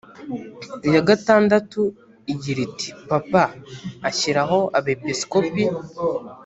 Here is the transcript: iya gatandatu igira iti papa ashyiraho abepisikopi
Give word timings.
iya 0.87 1.01
gatandatu 1.09 1.81
igira 2.31 2.59
iti 2.67 2.87
papa 3.09 3.43
ashyiraho 4.09 4.59
abepisikopi 4.77 5.63